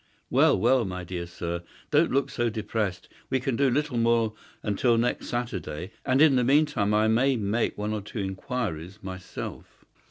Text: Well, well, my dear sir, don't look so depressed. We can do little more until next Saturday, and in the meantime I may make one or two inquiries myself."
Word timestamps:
Well, 0.31 0.57
well, 0.59 0.83
my 0.83 1.03
dear 1.03 1.27
sir, 1.27 1.61
don't 1.91 2.11
look 2.11 2.31
so 2.31 2.49
depressed. 2.49 3.07
We 3.29 3.39
can 3.39 3.55
do 3.55 3.69
little 3.69 3.99
more 3.99 4.33
until 4.63 4.97
next 4.97 5.27
Saturday, 5.27 5.91
and 6.03 6.23
in 6.23 6.37
the 6.37 6.43
meantime 6.43 6.91
I 6.91 7.07
may 7.07 7.35
make 7.35 7.77
one 7.77 7.93
or 7.93 8.01
two 8.01 8.17
inquiries 8.17 8.97
myself." 9.03 9.85